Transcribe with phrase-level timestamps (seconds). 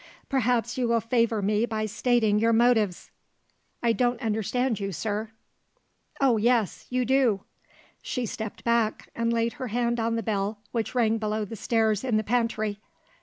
[0.29, 3.11] Perhaps you will favour me by stating your motives?"
[3.83, 5.29] "I don't understand you, sir."
[6.19, 7.41] "Oh, yes you do!"
[8.01, 12.17] She stepped back, and laid her hand on the bell which rang below stairs, in
[12.17, 12.79] the pantry.